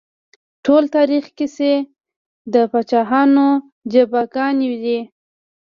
ټول 0.65 0.83
تاريخ 0.95 1.23
کيسې 1.37 1.73
د 2.53 2.55
پاچاهانو 2.71 3.47
جفاګانې 3.91 4.71
دي 4.83 4.99